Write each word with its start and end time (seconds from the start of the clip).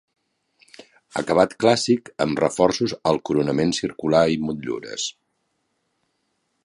Acabat 1.21 1.51
clàssic 1.63 2.09
amb 2.25 2.41
reforços 2.43 2.95
al 3.11 3.21
coronament 3.31 3.75
circular 3.81 4.23
i 4.37 4.41
motllures. 4.47 5.07